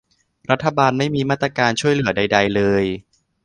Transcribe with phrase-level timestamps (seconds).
[0.51, 2.83] รัฐบาลไม่มีมาตรการช่วยเหลือใดใดเลย